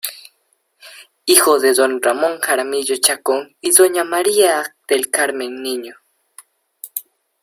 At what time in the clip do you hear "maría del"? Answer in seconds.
4.03-5.11